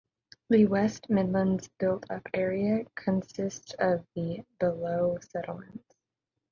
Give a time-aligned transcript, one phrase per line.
[0.49, 5.95] The West Midlands Built Up Area consists of the below settlements.